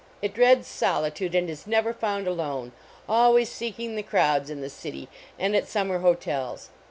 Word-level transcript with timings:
It 0.19 0.33
dreads 0.33 0.65
solitude 0.67 1.35
and 1.35 1.47
i> 1.47 1.55
never 1.67 1.93
found 1.93 2.25
alone, 2.27 2.71
always 3.07 3.47
>reking 3.49 3.95
tin 3.95 4.05
(rowels 4.11 4.49
in 4.49 4.59
the 4.61 4.67
ci:y 4.71 5.07
and 5.37 5.55
at 5.55 5.67
summer 5.67 5.99
hotels. 5.99 6.71